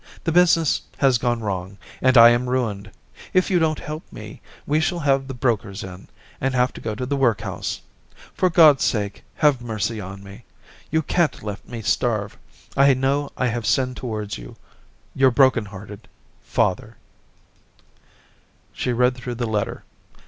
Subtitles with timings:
[0.23, 1.77] The business has gone wrong...
[2.01, 2.89] and I am ruined....
[3.35, 4.41] If you don't help me...
[4.65, 6.07] we shall have the brokers in...
[6.41, 7.81] and have to go to the workhouse....
[8.33, 9.23] For God's sake...
[9.41, 10.43] 270 Orientations have mercy on me!
[10.89, 12.35] You can't let me starve....
[12.75, 14.55] I know I have sinned towards you.—
[15.13, 16.07] Your broken hearted...
[16.41, 16.97] Father/
[18.73, 19.83] She read through the letter.